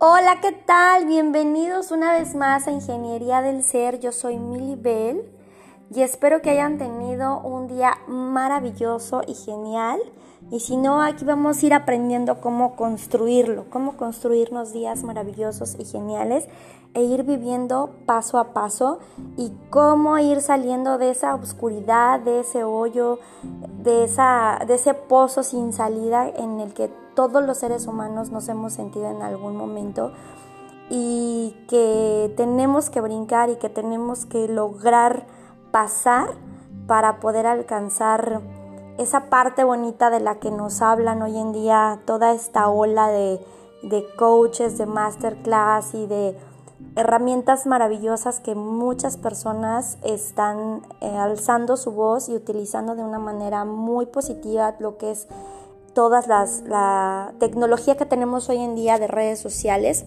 [0.00, 1.06] Hola, ¿qué tal?
[1.06, 3.98] Bienvenidos una vez más a Ingeniería del Ser.
[3.98, 5.28] Yo soy Milly Bell
[5.92, 9.98] y espero que hayan tenido un día maravilloso y genial.
[10.52, 15.84] Y si no, aquí vamos a ir aprendiendo cómo construirlo, cómo construirnos días maravillosos y
[15.84, 16.46] geniales
[16.94, 19.00] e ir viviendo paso a paso
[19.36, 23.18] y cómo ir saliendo de esa oscuridad, de ese hoyo,
[23.82, 28.48] de, esa, de ese pozo sin salida en el que todos los seres humanos nos
[28.48, 30.12] hemos sentido en algún momento
[30.88, 35.26] y que tenemos que brincar y que tenemos que lograr
[35.72, 36.28] pasar
[36.86, 38.40] para poder alcanzar
[38.98, 43.40] esa parte bonita de la que nos hablan hoy en día toda esta ola de,
[44.16, 46.38] coaches, de masterclass y de
[46.94, 53.64] herramientas maravillosas que muchas personas están eh, alzando su voz y utilizando de una manera
[53.64, 55.26] muy positiva lo que es
[55.98, 60.04] todas las la tecnología que tenemos hoy en día de redes sociales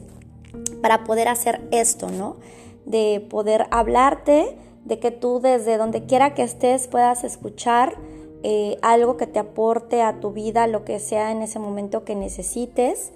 [0.81, 2.37] para poder hacer esto, ¿no?
[2.85, 7.97] De poder hablarte, de que tú desde donde quiera que estés puedas escuchar
[8.41, 12.15] eh, algo que te aporte a tu vida, lo que sea en ese momento que
[12.15, 13.11] necesites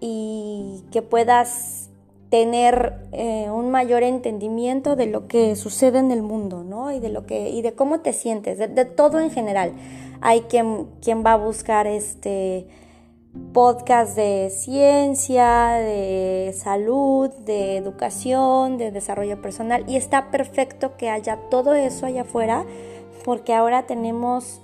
[0.00, 1.88] y que puedas
[2.30, 6.90] tener eh, un mayor entendimiento de lo que sucede en el mundo, ¿no?
[6.90, 9.74] Y de lo que y de cómo te sientes, de todo en general
[10.20, 12.66] hay quien, quien va a buscar este
[13.52, 21.38] podcast de ciencia, de salud, de educación, de desarrollo personal y está perfecto que haya
[21.50, 22.64] todo eso allá afuera
[23.24, 24.60] porque ahora tenemos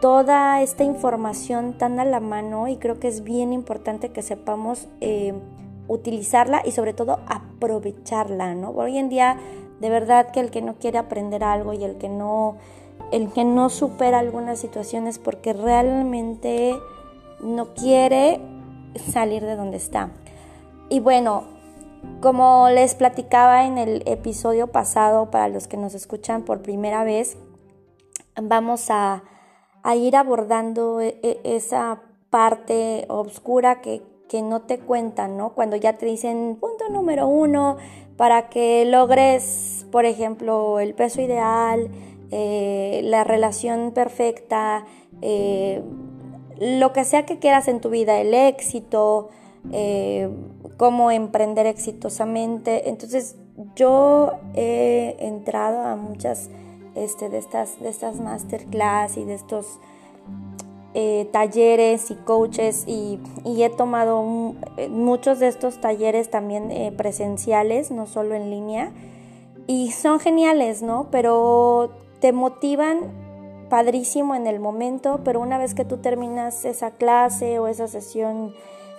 [0.00, 4.86] toda esta información tan a la mano y creo que es bien importante que sepamos
[5.00, 5.34] eh,
[5.88, 8.70] utilizarla y sobre todo aprovecharla, ¿no?
[8.70, 9.38] Hoy en día
[9.80, 12.56] de verdad que el que no quiere aprender algo y el que no
[13.12, 16.78] el que no supera algunas situaciones porque realmente
[17.40, 18.40] no quiere
[19.12, 20.10] salir de donde está.
[20.88, 21.44] Y bueno,
[22.20, 27.36] como les platicaba en el episodio pasado, para los que nos escuchan por primera vez,
[28.40, 29.22] vamos a,
[29.96, 35.54] ir abordando e, e, esa parte oscura que, que no te cuentan, ¿no?
[35.54, 37.78] Cuando ya te dicen punto número uno,
[38.16, 41.88] para que logres, por ejemplo, el peso ideal,
[42.30, 44.84] eh, la relación perfecta,
[45.22, 45.82] eh,
[46.60, 49.30] lo que sea que quieras en tu vida, el éxito,
[49.72, 50.28] eh,
[50.76, 52.90] cómo emprender exitosamente.
[52.90, 53.36] Entonces
[53.76, 56.50] yo he entrado a muchas
[56.94, 59.78] este, de, estas, de estas masterclass y de estos
[61.30, 64.20] talleres y coaches y, he tomado
[64.90, 68.92] muchos de estos talleres también presenciales, no solo en línea.
[69.68, 71.06] Y son geniales, ¿no?
[71.12, 73.12] Pero te motivan
[73.68, 78.54] padrísimo en el momento, pero una vez que tú terminas esa clase o esa sesión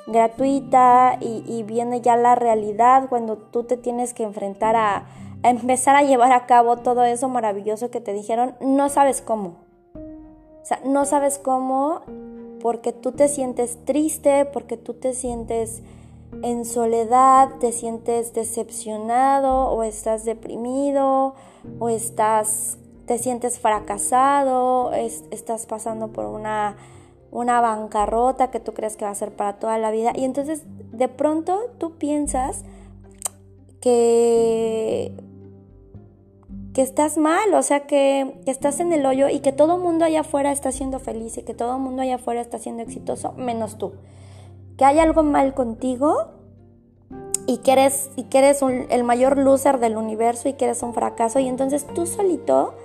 [0.07, 5.05] gratuita y, viene ya la realidad cuando tú te tienes que enfrentar a,
[5.43, 9.57] a, empezar a llevar a cabo todo eso maravilloso que te dijeron, no sabes cómo.
[9.93, 12.01] O sea, no sabes cómo
[12.61, 15.81] porque tú te sientes triste, porque tú te sientes
[16.43, 21.35] en soledad, te sientes decepcionado o estás deprimido
[21.79, 22.77] o estás
[23.09, 26.77] te sientes fracasado, estás pasando por una,
[27.31, 30.61] una bancarrota que tú crees que va a ser para toda la vida y entonces
[30.91, 32.63] de pronto tú piensas
[33.81, 35.11] que
[36.75, 40.05] que estás mal, o sea que, estás en el hoyo y que todo el mundo
[40.05, 43.33] allá afuera está siendo feliz y que todo el mundo allá afuera está siendo exitoso,
[43.33, 43.93] menos tú.
[44.77, 46.27] Que hay algo mal contigo
[47.47, 50.93] y que eres, y que eres el mayor loser del universo y que eres un
[50.93, 52.75] fracaso y entonces tú solito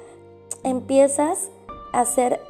[0.63, 1.51] empiezas
[1.93, 2.41] a ser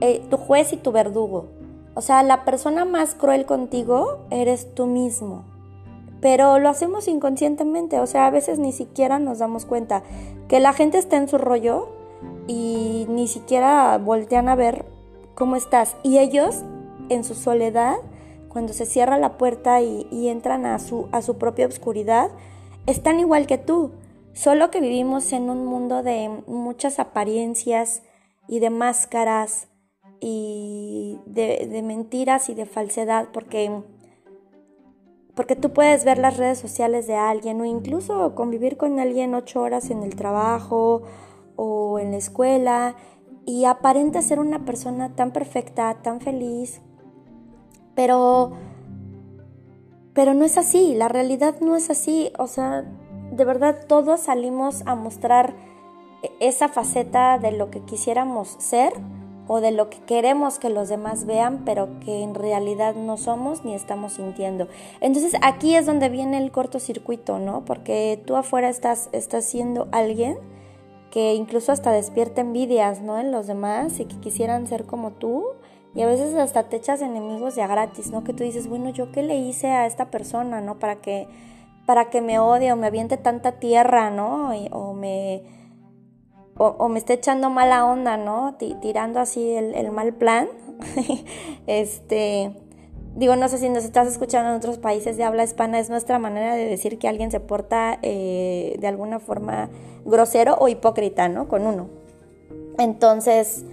[0.00, 1.46] eh, tu juez y tu verdugo.
[1.94, 5.44] O sea, la persona más cruel contigo eres tú mismo.
[6.20, 10.02] Pero lo hacemos inconscientemente, o sea, a veces ni siquiera nos damos cuenta
[10.48, 11.88] que la gente está en su rollo
[12.46, 14.86] y ni siquiera voltean a ver
[15.34, 15.96] cómo estás.
[16.02, 16.62] Y ellos,
[17.08, 17.96] en su soledad,
[18.48, 22.30] cuando se cierra la puerta y, y entran a su, a su propia oscuridad,
[22.86, 23.90] están igual que tú.
[24.36, 28.02] Solo que vivimos en un mundo de muchas apariencias
[28.46, 29.68] y de máscaras
[30.20, 33.80] y de, mentiras y de falsedad porque,
[35.34, 39.62] porque tú puedes ver las redes sociales de alguien o incluso convivir con alguien ocho
[39.62, 41.00] horas en el trabajo
[41.56, 42.94] o en la escuela
[43.46, 46.82] y aparenta ser una persona tan perfecta, tan feliz,
[47.94, 48.52] pero,
[50.12, 52.84] pero no es así, la realidad no es así, o sea,
[53.32, 55.54] de verdad todos salimos a mostrar
[56.40, 58.92] esa faceta de lo que quisiéramos ser
[59.48, 63.64] o de lo que queremos que los demás vean, pero que en realidad no somos
[63.64, 64.66] ni estamos sintiendo.
[65.00, 67.64] Entonces aquí es donde viene el cortocircuito, ¿no?
[67.64, 70.36] Porque tú afuera estás, estás siendo alguien
[71.12, 73.18] que incluso hasta despierta envidias, ¿no?
[73.18, 75.44] En los demás y que quisieran ser como tú.
[75.94, 78.24] Y a veces hasta te echas enemigos ya gratis, ¿no?
[78.24, 80.78] Que tú dices, bueno, ¿yo qué le hice a esta persona, ¿no?
[80.78, 81.28] Para que,
[81.86, 84.50] para que me odie o me aviente tanta tierra, ¿no?
[84.72, 85.42] o me
[86.58, 88.56] o, me está echando mala onda, ¿no?
[88.80, 90.48] tirando así el, mal plan.
[91.66, 92.52] este,
[93.14, 96.18] digo, no sé si nos estás escuchando en otros países de habla hispana, es nuestra
[96.18, 99.68] manera de decir que alguien se porta eh, de alguna forma
[100.04, 101.46] grosero o hipócrita, ¿no?
[101.48, 101.88] Con uno.
[102.78, 103.64] Entonces,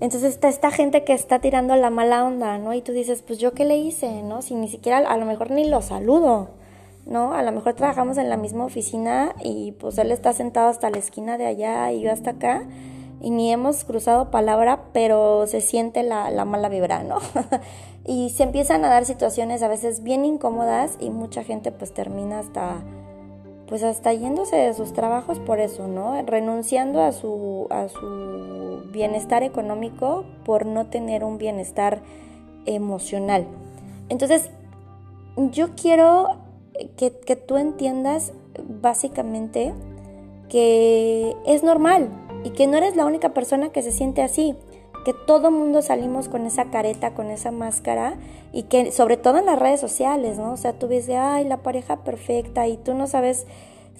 [0.00, 2.74] entonces está esta gente que está tirando la mala onda, ¿no?
[2.74, 4.40] Y tú dices, pues yo qué le hice, ¿no?
[4.40, 6.59] Si ni siquiera a lo mejor ni lo saludo.
[7.06, 7.32] ¿No?
[7.32, 10.98] A lo mejor trabajamos en la misma oficina y pues él está sentado hasta la
[10.98, 12.62] esquina de allá y yo hasta acá
[13.20, 17.18] y ni hemos cruzado palabra, pero se siente la, la mala vibra, ¿no?
[18.06, 22.38] y se empiezan a dar situaciones a veces bien incómodas y mucha gente pues termina
[22.38, 22.82] hasta
[23.70, 26.20] pues hasta yéndose de sus trabajos por eso, ¿no?
[26.22, 32.00] Renunciando a su, a su bienestar económico por no tener un bienestar
[32.66, 33.46] emocional.
[34.08, 34.50] Entonces,
[35.36, 36.38] yo quiero
[36.96, 38.32] que, tú entiendas
[38.68, 39.72] básicamente
[40.48, 42.08] que es normal
[42.44, 44.56] y que no eres la única persona que se siente así,
[45.04, 48.18] que todo mundo salimos con esa careta, con esa máscara
[48.52, 50.52] y que sobre todo en las redes sociales, ¿no?
[50.52, 53.46] O sea, tú ves de, ay, la pareja perfecta y tú no sabes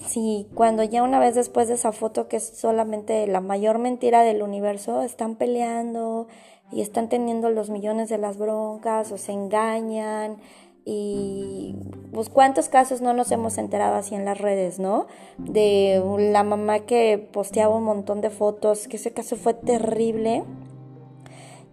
[0.05, 4.23] si cuando ya una vez después de esa foto que es solamente la mayor mentira
[4.23, 6.27] del universo, están peleando
[6.71, 10.37] y están teniendo los millones de las broncas o se engañan
[10.85, 11.75] y
[12.11, 15.07] pues cuántos casos no nos hemos enterado así en las redes, ¿no?
[15.37, 16.01] De
[16.31, 20.43] la mamá que posteaba un montón de fotos, que ese caso fue terrible,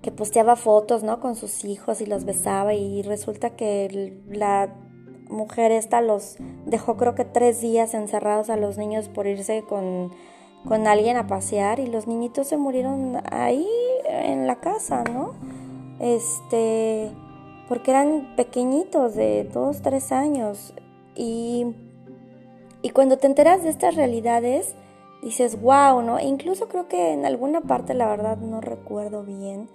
[0.03, 1.21] que posteaba fotos, ¿no?
[1.21, 4.75] Con sus hijos y los besaba y resulta que la
[5.31, 10.13] mujer esta los dejó creo que tres días encerrados a los niños por irse con,
[10.67, 13.67] con alguien a pasear y los niñitos se murieron ahí
[14.07, 15.35] en la casa, ¿no?
[15.99, 17.11] Este
[17.69, 20.75] porque eran pequeñitos de dos, tres años.
[21.15, 21.67] Y,
[22.83, 24.75] y cuando te enteras de estas realidades,
[25.23, 26.19] dices, wow, ¿no?
[26.19, 29.69] E incluso creo que en alguna parte, la verdad no recuerdo bien,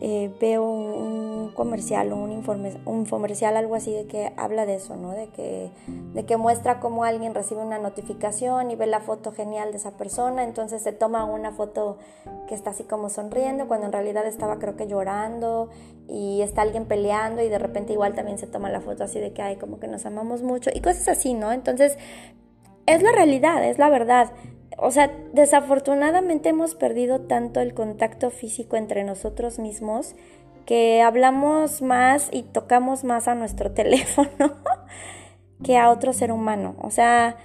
[0.00, 4.76] eh, veo un, comercial o un, informe, un infomercial, algo así de que habla de
[4.76, 5.12] eso, ¿no?
[5.12, 5.70] De que,
[6.14, 9.96] de que muestra cómo alguien recibe una notificación y ve la foto genial de esa
[9.96, 11.98] persona, entonces se toma una foto
[12.48, 15.70] que está así como sonriendo, cuando en realidad estaba creo que llorando
[16.08, 19.32] y está alguien peleando y de repente igual también se toma la foto así de
[19.32, 21.52] que, hay como que nos amamos mucho y cosas así, ¿no?
[21.52, 21.98] Entonces,
[22.86, 24.32] es la realidad, es la verdad
[24.78, 30.14] o sea, desafortunadamente hemos perdido tanto el contacto físico entre nosotros mismos
[30.66, 34.54] que hablamos más y tocamos más a nuestro teléfono
[35.62, 36.74] que a otro ser humano.
[36.80, 37.36] O sea,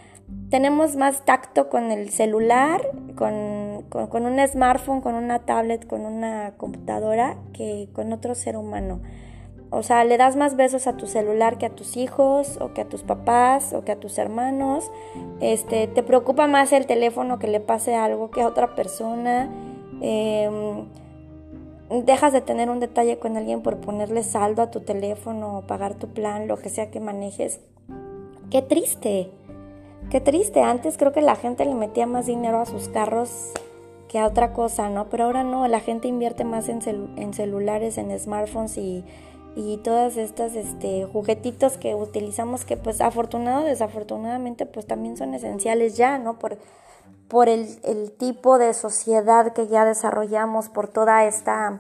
[0.49, 2.81] tenemos más tacto con el celular,
[3.15, 8.99] con, con, un smartphone, con una tablet, con una computadora que con otro ser humano.
[9.69, 12.81] O sea, le das más besos a tu celular que a tus hijos, o que
[12.81, 14.89] a tus papás, o que a tus hermanos.
[15.41, 19.49] Este, te preocupa más el teléfono que le pase algo que a otra persona.
[20.01, 20.85] Em,
[21.89, 25.96] dejas de tener un detalle con alguien por ponerle saldo a tu teléfono o pagar
[25.96, 27.60] tu plan, lo que sea que manejes.
[28.50, 29.29] Qué triste,
[30.10, 30.62] qué triste.
[30.62, 33.51] Antes creo que la gente le metía más dinero a sus carros
[34.08, 35.10] que a otra cosa, ¿no?
[35.10, 36.82] Pero ahora no, la gente invierte más en,
[37.34, 39.03] celulares, en smartphones y
[39.58, 45.34] y todas estas este, juguetitos que utilizamos que pues afortunado o desafortunadamente pues también son
[45.34, 46.38] esenciales ya, ¿no?
[46.38, 46.60] Por,
[47.27, 51.79] por el, tipo de sociedad que ya desarrollamos, por toda esta,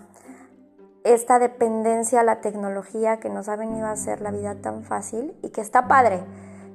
[1.03, 5.35] esta dependencia a la tecnología que nos ha venido a hacer la vida tan fácil
[5.41, 6.21] y que está padre.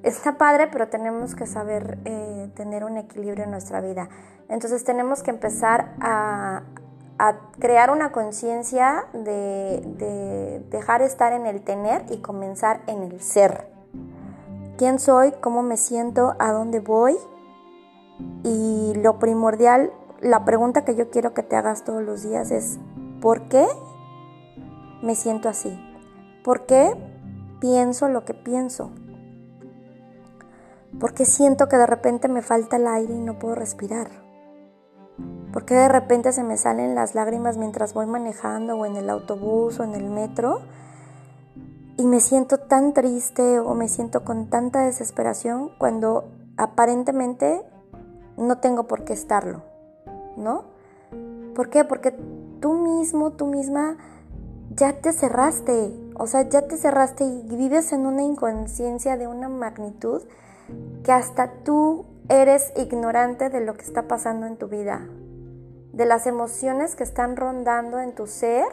[0.02, 4.08] Está padre, pero tenemos que saber eh, tener un equilibrio en nuestra vida.
[4.48, 6.62] Entonces tenemos que empezar a,
[7.22, 13.68] a crear una conciencia de, dejar estar en el tener y comenzar en el ser.
[14.76, 15.32] ¿Quién soy?
[15.40, 16.34] ¿Cómo me siento?
[16.40, 17.16] ¿A dónde voy?
[18.44, 22.78] Y lo primordial, la pregunta que yo quiero que te hagas todos los días es,
[23.20, 23.66] ¿por qué
[25.02, 25.78] me siento así?
[26.44, 26.94] ¿Por qué
[27.60, 28.90] pienso lo que pienso?
[30.98, 34.08] ¿Por qué siento que de repente me falta el aire y no puedo respirar?
[35.52, 39.10] ¿Por qué de repente se me salen las lágrimas mientras voy manejando o en el
[39.10, 40.60] autobús o en el metro?
[41.96, 46.24] Y me siento tan triste o me siento con tanta desesperación cuando
[46.56, 47.62] aparentemente
[48.36, 49.62] no tengo por qué estarlo,
[50.36, 50.64] ¿no?
[51.54, 51.84] ¿Por qué?
[51.84, 52.12] Porque
[52.60, 53.96] tú mismo, tú misma,
[54.74, 59.48] ya te cerraste, o sea, ya te cerraste y vives en una inconsciencia de una
[59.48, 60.22] magnitud
[61.04, 65.06] que hasta tú eres ignorante de lo que está pasando en tu vida,
[65.92, 68.66] de las emociones que están rondando en tu ser,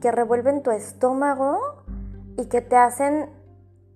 [0.00, 1.58] que revuelven tu estómago
[2.36, 3.28] y que te hacen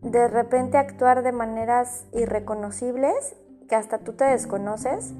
[0.02, 3.34] de repente actuar de maneras irreconocibles
[3.66, 5.12] que hasta tú te desconoces,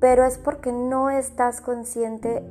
[0.00, 2.42] pero es porque no estás consciente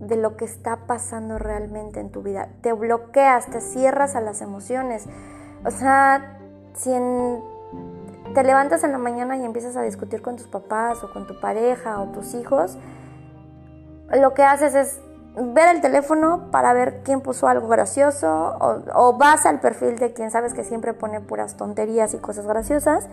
[0.00, 2.48] de lo que está pasando realmente en tu vida.
[2.60, 5.06] Te bloqueas, te cierras a las emociones.
[5.64, 6.38] O sea,
[6.74, 6.90] si
[8.34, 11.40] te levantas en la mañana y empiezas a discutir con tus papás o con tu
[11.40, 12.78] pareja o tus hijos,
[14.12, 15.00] lo que haces es
[15.36, 18.56] ver el teléfono para ver quién puso algo gracioso
[18.94, 23.08] o, vas al perfil de quien sabes que siempre pone puras tonterías y cosas graciosas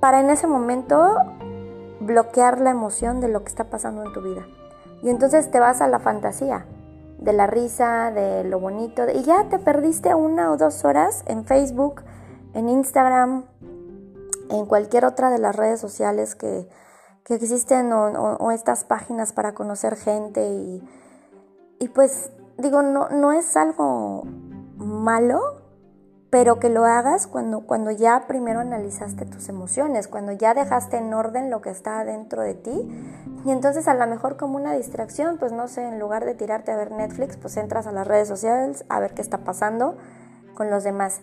[0.00, 1.16] para en ese momento
[2.00, 4.46] bloquear la emoción de lo que está pasando en tu vida.
[5.02, 6.66] Y entonces te vas a la fantasía
[7.18, 11.44] de la risa, de lo bonito, y ya te perdiste una o dos horas en
[11.44, 12.02] Facebook,
[12.54, 13.44] en Instagram,
[14.48, 16.68] en cualquier otra de las redes sociales que,
[17.28, 20.82] existen o estas páginas para conocer gente y
[21.80, 24.22] y pues digo, no, no es algo
[24.76, 25.40] malo,
[26.30, 31.12] pero que lo hagas cuando, cuando ya primero analizaste tus emociones, cuando ya dejaste en
[31.12, 32.88] orden lo que está dentro de ti.
[33.44, 36.70] Y entonces a lo mejor como una distracción, pues no sé, en lugar de tirarte
[36.70, 39.96] a ver Netflix, pues entras a las redes sociales a ver qué está pasando
[40.54, 41.20] con los demás.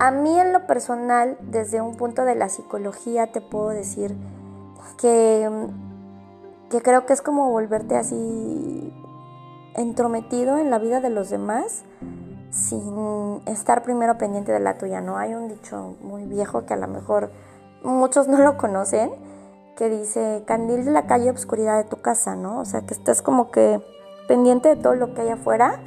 [0.00, 4.16] A mí en lo personal, desde un punto de la psicología, te puedo decir
[4.98, 5.48] que,
[6.70, 8.92] que creo que es como volverte así
[9.76, 11.84] entrometido en la vida de los demás
[12.54, 15.18] sin estar primero pendiente de la tuya, ¿no?
[15.18, 17.30] Hay un dicho muy viejo que a lo mejor
[17.82, 19.10] muchos no lo conocen,
[19.76, 22.60] que dice, candil de la calle, obscuridad de tu casa, ¿no?
[22.60, 23.82] O sea, que estás como que
[24.28, 25.80] pendiente de todo lo que hay afuera,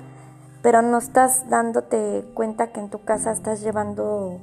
[0.62, 4.42] pero no estás dándote cuenta que en tu casa estás llevando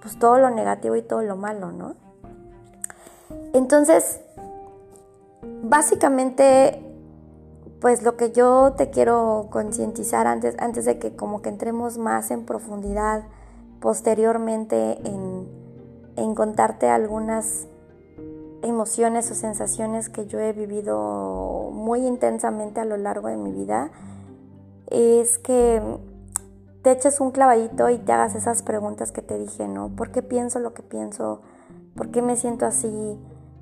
[0.00, 1.94] pues todo lo negativo y todo lo malo, ¿no?
[3.52, 4.20] Entonces,
[5.62, 6.91] básicamente
[7.82, 12.30] pues lo que yo te quiero concientizar antes, antes de que como que entremos más
[12.30, 13.24] en profundidad
[13.80, 15.48] posteriormente en,
[16.14, 17.66] en contarte algunas
[18.62, 23.90] emociones o sensaciones que yo he vivido muy intensamente a lo largo de mi vida,
[24.86, 25.82] es que
[26.82, 29.88] te eches un clavadito y te hagas esas preguntas que te dije, ¿no?
[29.88, 31.42] ¿Por qué pienso lo que pienso?
[31.96, 33.18] ¿Por qué me siento así?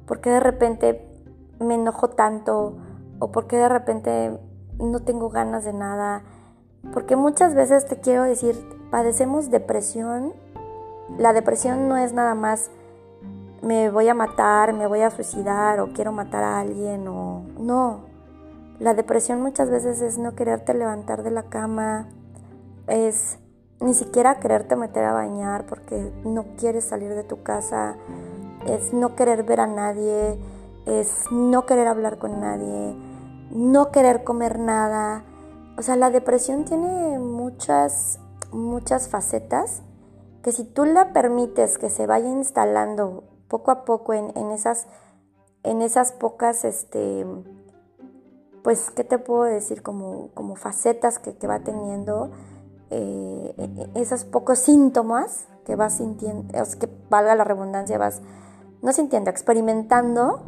[0.07, 1.09] ¿Por qué de repente
[1.59, 2.77] me enojo tanto?
[3.21, 4.37] O porque de repente
[4.79, 6.25] no tengo ganas de nada.
[6.93, 8.57] Porque muchas veces te quiero decir,
[8.91, 10.33] padecemos depresión.
[11.19, 12.71] La depresión no es nada más
[13.63, 18.01] me voy a matar, me voy a suicidar o quiero matar a alguien o no.
[18.79, 22.09] La depresión muchas veces es no quererte levantar de la cama,
[22.87, 23.39] es
[23.81, 27.97] ni siquiera quererte meter a bañar porque no quieres salir de tu casa,
[28.67, 30.39] es no querer ver a nadie,
[30.87, 32.97] es no querer hablar con nadie,
[33.51, 35.25] no querer comer nada.
[35.77, 38.19] O sea, la depresión tiene muchas,
[38.53, 39.83] muchas facetas
[40.43, 44.87] que si tú la permites que se vaya instalando poco a poco en, esas,
[45.63, 47.27] en esas pocas, este,
[48.63, 49.83] pues, ¿qué te puedo decir?
[49.83, 52.31] Como, como facetas que, que va teniendo,
[52.91, 58.23] eh, e, e, esos pocos síntomas que vas sintiendo, que valga la redundancia, vas,
[58.83, 60.43] no sintiendo, experimentando,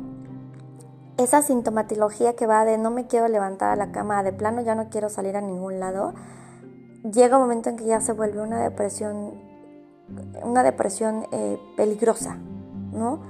[1.19, 4.75] esa sintomatología que va de no me quiero levantar a la cama, de plano ya
[4.75, 6.14] no quiero salir a ningún lado,
[7.02, 9.35] llega un momento en que ya se vuelve una depresión,
[10.42, 12.37] una depresión eh, peligrosa,
[12.92, 13.21] ¿no?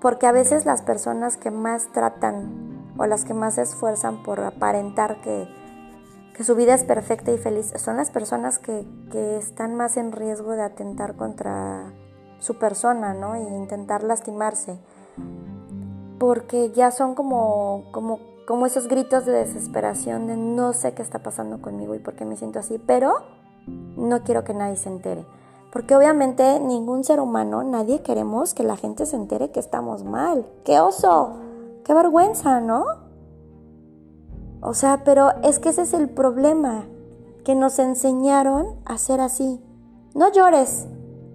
[0.00, 4.40] Porque a veces las personas que más tratan o las que más se esfuerzan por
[4.40, 5.48] aparentar que,
[6.34, 10.12] que su vida es perfecta y feliz son las personas que, que están más en
[10.12, 11.92] riesgo de atentar contra
[12.38, 13.34] su persona, ¿no?
[13.34, 14.78] E intentar lastimarse
[16.20, 21.20] porque ya son como, como, como esos gritos de desesperación de no sé qué está
[21.20, 23.22] pasando conmigo y por qué me siento así, pero
[23.96, 25.24] no quiero que nadie se entere.
[25.72, 30.44] Porque obviamente ningún ser humano, nadie queremos que la gente se entere que estamos mal.
[30.62, 31.36] ¡Qué oso!
[31.84, 32.84] ¡Qué vergüenza, ¿no?
[34.60, 36.84] O sea, pero es que ese es el problema,
[37.44, 39.58] que nos enseñaron a ser así.
[40.14, 40.86] No llores,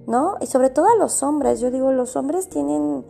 [0.05, 0.35] ¿no?
[0.41, 3.03] Y sobre todo a los hombres, yo digo, los hombres tienen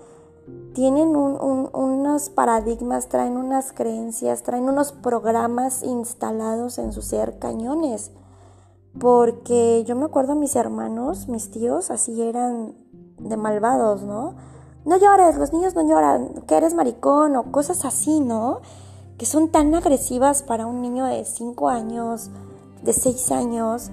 [0.73, 8.11] tienen unos paradigmas, traen unas creencias, traen unos programas instalados en su ser cañones.
[8.99, 12.75] Porque yo me acuerdo mis hermanos, mis tíos, así eran
[13.17, 14.35] de malvados, ¿no?
[14.85, 18.61] No llores, los niños no lloran, que eres maricón o cosas así, ¿no?
[19.17, 22.29] que son tan agresivas para un niño de 5 años,
[22.83, 23.91] de 6 años,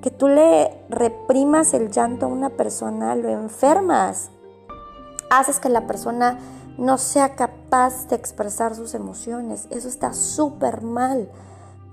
[0.00, 4.30] que tú le reprimas el llanto a una persona, lo enfermas.
[5.32, 6.38] Haces que la persona
[6.76, 9.66] no sea capaz de expresar sus emociones.
[9.70, 11.30] Eso está súper mal.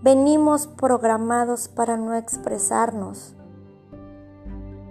[0.01, 3.33] Venimos programados para no expresarnos.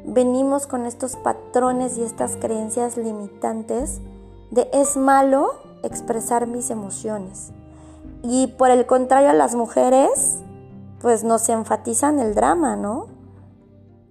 [0.07, 4.01] Venimos con estos patrones y estas creencias limitantes
[4.51, 5.51] de es malo
[5.83, 7.51] expresar mis emociones.
[8.23, 10.39] Y por el contrario a las mujeres,
[11.03, 13.18] pues nos enfatizan el drama, ¿no?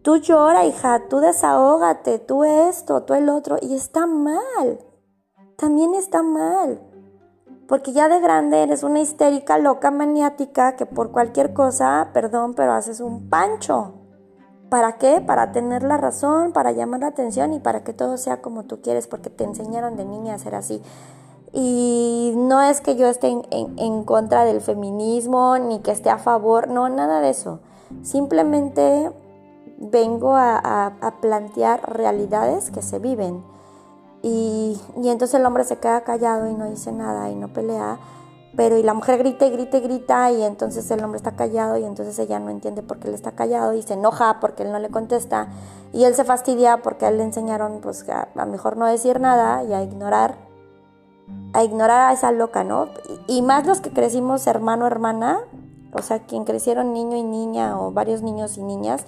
[0.08, 4.80] Tú llora, hija, tú desahógate, tú esto, tú el otro, y está mal.
[5.58, 6.80] También está mal.
[7.68, 12.72] Porque ya de grande eres una histérica, loca, maniática que por cualquier cosa, perdón, pero
[12.72, 13.96] haces un pancho.
[14.70, 15.20] ¿Para qué?
[15.20, 18.82] Para tener la razón, para llamar la atención y para que todo sea como tú
[18.82, 20.82] quieres, porque te enseñaron de niña a ser así.
[21.52, 26.70] Y no es que yo esté en, contra del feminismo ni que esté a favor,
[26.70, 27.60] no, nada de eso.
[28.04, 29.12] Simplemente
[29.78, 33.44] vengo a, plantear realidades que se viven.
[34.22, 38.00] Y, y, entonces el hombre se queda callado y no dice nada y no pelea,
[38.56, 41.78] pero y la mujer grita y grita y grita y entonces el hombre está callado
[41.78, 44.72] y entonces ella no entiende por qué él está callado y se enoja porque él
[44.72, 45.50] no le contesta
[45.94, 49.20] y él se fastidia porque a él le enseñaron pues a, a mejor no decir
[49.20, 50.48] nada y a ignorar
[51.54, 52.90] a ignorar a esa loca, ¿no?
[53.28, 55.40] Y, más los que crecimos hermano, hermana,
[55.94, 59.06] o sea, quien crecieron niño y niña o varios niños y niñas,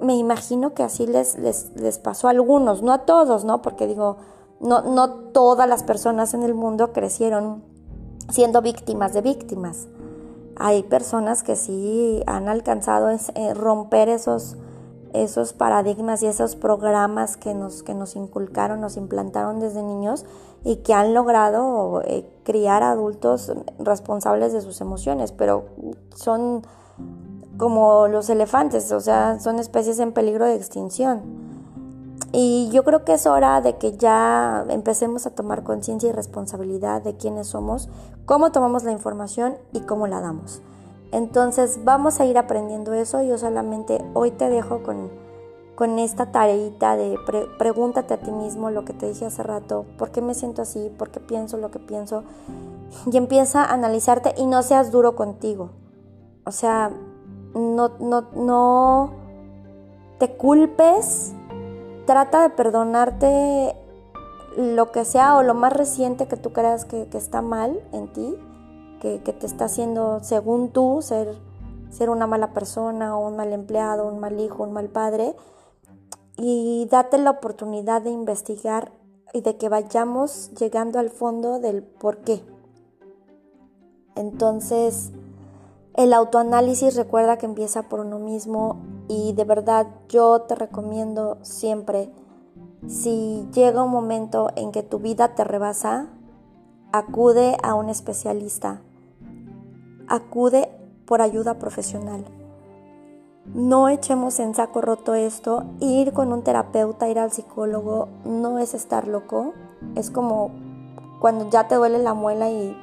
[0.00, 3.62] me imagino que así les, les, pasó a algunos, no a todos, ¿no?
[3.62, 4.16] Porque digo,
[4.60, 7.62] no, no todas las personas en el mundo crecieron
[8.28, 9.88] siendo víctimas de víctimas.
[10.56, 14.56] Hay personas que sí han alcanzado eh, romper esos,
[15.12, 20.26] esos paradigmas y esos programas que nos, que nos inculcaron, nos implantaron desde niños
[20.64, 25.66] y que han logrado eh, criar adultos responsables de sus emociones, pero
[26.16, 26.62] son
[27.58, 31.22] como los elefantes, o sea, son especies en peligro de extinción.
[32.32, 37.02] Y yo creo que es hora de que ya empecemos a tomar conciencia y responsabilidad
[37.02, 37.88] de quiénes somos,
[38.26, 40.62] cómo tomamos la información y cómo la damos.
[41.10, 43.22] Entonces vamos a ir aprendiendo eso.
[43.22, 45.10] Yo solamente hoy te dejo con,
[45.74, 47.16] con esta tareita de
[47.58, 50.92] pregúntate a ti mismo lo que te dije hace rato, ¿por qué me siento así?
[50.98, 52.24] ¿Por qué pienso lo que pienso?
[53.10, 55.70] Y empieza a analizarte y no seas duro contigo.
[56.44, 56.92] O sea,
[57.54, 59.10] no, no, no
[60.18, 61.32] te culpes,
[62.06, 63.76] trata de perdonarte
[64.56, 68.12] lo que sea o lo más reciente que tú creas que, que está mal en
[68.12, 68.36] ti
[68.98, 71.36] que, te está haciendo, según tú, ser,
[71.90, 75.34] ser una mala persona o un mal empleado, un mal hijo, un mal padre.
[76.36, 78.92] Y date la oportunidad de investigar
[79.32, 82.42] y de que vayamos llegando al fondo del por qué.
[84.14, 85.12] Entonces,
[85.98, 92.10] el autoanálisis recuerda que empieza por uno mismo y de verdad yo te recomiendo siempre,
[92.86, 96.08] si llega un momento en que tu vida te rebasa,
[96.92, 98.80] acude a un especialista
[100.08, 100.70] acude
[101.06, 102.24] por ayuda profesional.
[103.54, 105.64] No echemos en saco roto esto.
[105.80, 109.54] Ir con un terapeuta, ir al psicólogo, no es estar loco.
[109.94, 110.50] Es como
[111.20, 112.76] cuando ya te duele la muela y,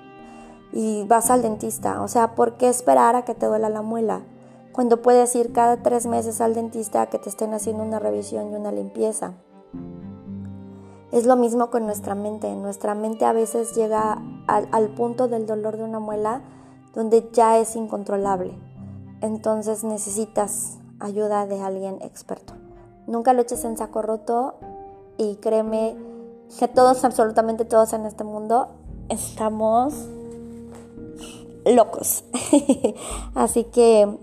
[0.76, 2.02] y vas al dentista.
[2.02, 4.22] O sea, ¿por qué esperar a que te duela la muela?
[4.74, 8.52] Cuando puedes ir cada tres meses al dentista a que te estén haciendo una revisión
[8.52, 9.34] y una limpieza.
[11.14, 12.54] Es lo mismo con nuestra mente.
[12.56, 16.42] Nuestra mente a veces llega al, punto del dolor de una muela
[16.94, 18.54] donde ya es incontrolable.
[19.22, 22.54] Entonces necesitas ayuda de alguien experto.
[23.08, 24.56] Nunca lo eches en saco roto
[25.18, 25.96] y créeme
[26.60, 28.68] que todos, absolutamente todos en este mundo,
[29.08, 30.10] estamos
[31.66, 32.24] locos.
[33.36, 34.18] Así que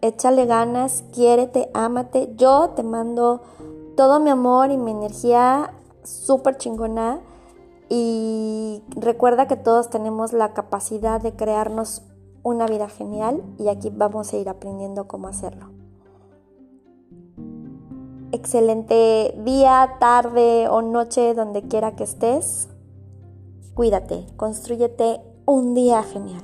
[0.00, 2.34] échale ganas, quiérete, ámate.
[2.36, 3.42] Yo te mando
[3.96, 7.20] todo mi amor y mi energía súper chingona
[7.88, 12.02] y recuerda que todos tenemos la capacidad de crearnos
[12.42, 15.70] una vida genial y aquí vamos a ir aprendiendo cómo hacerlo.
[18.32, 22.68] Excelente día, tarde o noche, donde quiera que estés.
[23.74, 26.42] Cuídate, construyete un día genial.